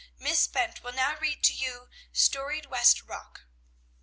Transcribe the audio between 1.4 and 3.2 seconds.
to you 'Storied West